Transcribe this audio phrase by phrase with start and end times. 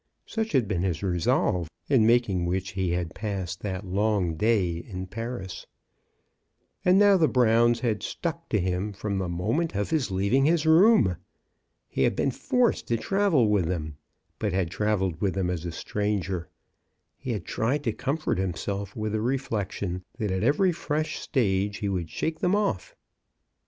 [0.25, 3.11] Such had been his resolve, in making which he had MRS.
[3.11, 3.43] BROWN AT THOMPSON HALL.
[3.43, 5.67] 73 passed that long day in Paris.
[6.83, 10.65] And now the Browns had stuck to him from the moment of his leaving his
[10.65, 11.17] room!'
[11.87, 13.97] He had been forced to travel with them,
[14.39, 16.49] but had travelled with them as a stranger.
[17.19, 21.77] He had tried to comfort him self with the reflection that at every fresh stage
[21.77, 22.95] he would shake them off.